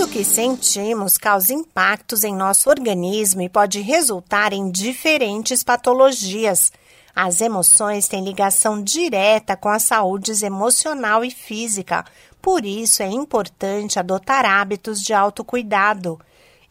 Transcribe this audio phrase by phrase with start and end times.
[0.00, 6.72] Tudo que sentimos causa impactos em nosso organismo e pode resultar em diferentes patologias.
[7.14, 12.02] As emoções têm ligação direta com a saúde emocional e física,
[12.40, 16.18] por isso é importante adotar hábitos de autocuidado.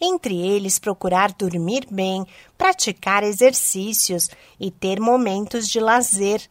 [0.02, 2.26] Entre eles, procurar dormir bem,
[2.58, 4.28] praticar exercícios
[4.60, 6.42] e ter momentos de lazer.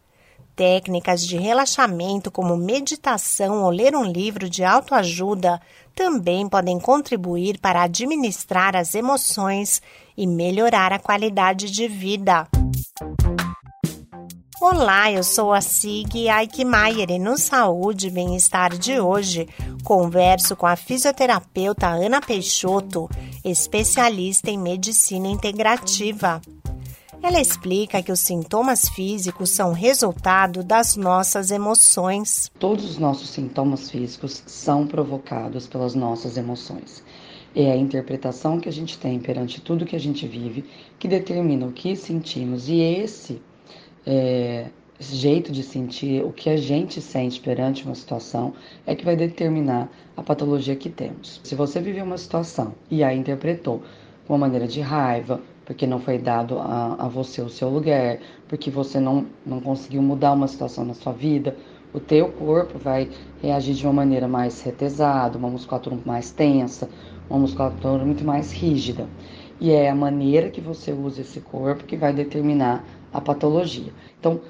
[0.54, 5.60] Técnicas de relaxamento, como meditação ou ler um livro de autoajuda,
[5.98, 9.82] também podem contribuir para administrar as emoções
[10.16, 12.46] e melhorar a qualidade de vida.
[14.60, 19.48] Olá, eu sou a Sig Aikmaier e no Saúde e Bem-Estar de hoje
[19.82, 23.08] converso com a fisioterapeuta Ana Peixoto,
[23.44, 26.40] especialista em medicina integrativa.
[27.20, 32.50] Ela explica que os sintomas físicos são resultado das nossas emoções.
[32.58, 37.02] Todos os nossos sintomas físicos são provocados pelas nossas emoções.
[37.56, 40.64] É a interpretação que a gente tem perante tudo que a gente vive
[40.98, 43.42] que determina o que sentimos e esse
[44.06, 48.54] é, jeito de sentir, o que a gente sente perante uma situação
[48.86, 51.40] é que vai determinar a patologia que temos.
[51.42, 56.00] Se você viveu uma situação e a interpretou de uma maneira de raiva, porque não
[56.00, 60.48] foi dado a, a você o seu lugar, porque você não, não conseguiu mudar uma
[60.48, 61.54] situação na sua vida,
[61.92, 63.10] o teu corpo vai
[63.42, 66.88] reagir de uma maneira mais retesada, uma musculatura mais tensa,
[67.28, 69.06] uma musculatura muito mais rígida.
[69.60, 72.82] E é a maneira que você usa esse corpo que vai determinar
[73.12, 73.92] a patologia.
[74.18, 74.40] Então,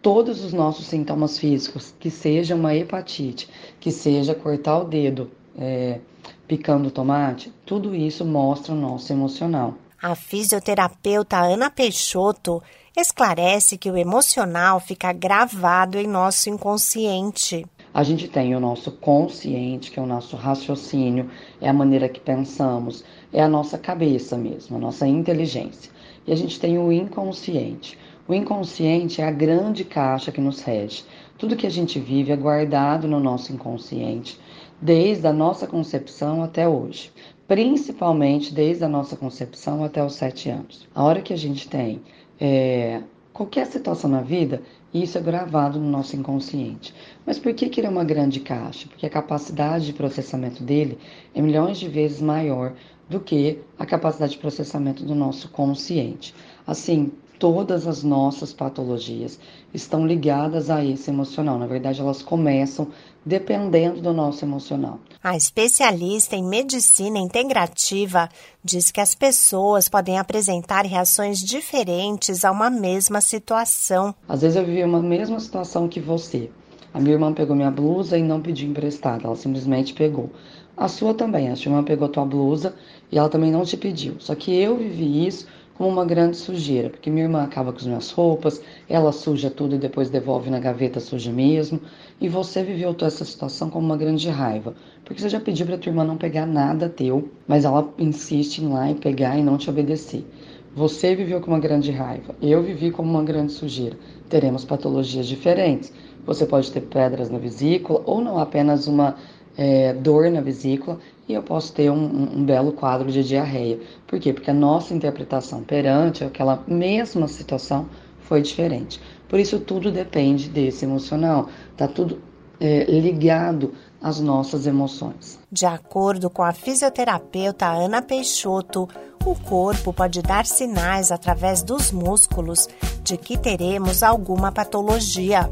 [0.00, 5.98] todos os nossos sintomas físicos, que seja uma hepatite, que seja cortar o dedo é,
[6.46, 9.74] picando tomate, tudo isso mostra o nosso emocional.
[10.00, 12.62] A fisioterapeuta Ana Peixoto
[12.96, 17.66] esclarece que o emocional fica gravado em nosso inconsciente.
[17.92, 21.28] A gente tem o nosso consciente, que é o nosso raciocínio,
[21.60, 25.90] é a maneira que pensamos, é a nossa cabeça mesmo, a nossa inteligência.
[26.24, 27.98] E a gente tem o inconsciente.
[28.28, 31.02] O inconsciente é a grande caixa que nos rege.
[31.36, 34.38] Tudo que a gente vive é guardado no nosso inconsciente,
[34.80, 37.10] desde a nossa concepção até hoje
[37.48, 40.86] principalmente desde a nossa concepção até os sete anos.
[40.94, 42.02] A hora que a gente tem
[42.38, 46.94] é, qualquer situação na vida, isso é gravado no nosso inconsciente.
[47.24, 48.86] Mas por que, que ele é uma grande caixa?
[48.86, 50.98] Porque a capacidade de processamento dele
[51.34, 52.74] é milhões de vezes maior
[53.08, 56.34] do que a capacidade de processamento do nosso consciente.
[56.66, 59.38] Assim, todas as nossas patologias
[59.72, 61.58] estão ligadas a esse emocional.
[61.58, 62.88] Na verdade, elas começam
[63.24, 64.98] dependendo do nosso emocional.
[65.22, 68.28] A especialista em medicina integrativa
[68.64, 74.14] diz que as pessoas podem apresentar reações diferentes a uma mesma situação.
[74.28, 76.50] Às vezes eu vivi uma mesma situação que você.
[76.92, 80.30] A minha irmã pegou minha blusa e não pediu emprestada, ela simplesmente pegou.
[80.76, 82.74] A sua também, a sua irmã pegou a tua blusa
[83.10, 84.14] e ela também não te pediu.
[84.18, 85.46] Só que eu vivi isso
[85.78, 89.76] como uma grande sujeira, porque minha irmã acaba com as minhas roupas, ela suja tudo
[89.76, 91.80] e depois devolve na gaveta suja mesmo,
[92.20, 94.74] e você viveu toda essa situação como uma grande raiva,
[95.04, 98.64] porque você já pediu para tua irmã não pegar nada teu, mas ela insiste em
[98.64, 100.26] ir lá e pegar e não te obedecer.
[100.74, 103.96] Você viveu com uma grande raiva, eu vivi como uma grande sujeira.
[104.28, 105.92] Teremos patologias diferentes.
[106.26, 109.16] Você pode ter pedras na vesícula ou não apenas uma
[109.58, 113.80] é, dor na vesícula e eu posso ter um, um, belo quadro de diarreia.
[114.06, 114.32] Por quê?
[114.32, 117.88] Porque a nossa interpretação perante aquela mesma situação
[118.20, 119.00] foi diferente.
[119.28, 121.48] Por isso, tudo depende desse emocional.
[121.76, 122.22] Tá tudo
[122.60, 125.38] é, ligado às nossas emoções.
[125.50, 128.88] De acordo com a fisioterapeuta Ana Peixoto,
[129.26, 132.68] o corpo pode dar sinais através dos músculos
[133.02, 135.50] de que teremos alguma patologia.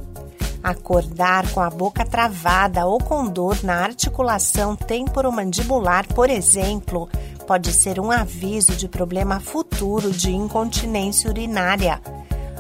[0.67, 7.09] Acordar com a boca travada ou com dor na articulação temporomandibular, por exemplo,
[7.47, 12.01] pode ser um aviso de problema futuro de incontinência urinária.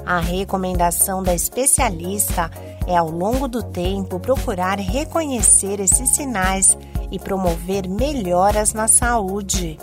[0.06, 2.48] A recomendação da especialista
[2.86, 6.78] é, ao longo do tempo, procurar reconhecer esses sinais
[7.10, 9.80] e promover melhoras na saúde.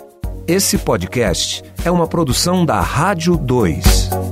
[0.48, 4.23] Esse podcast é uma produção da Rádio 2.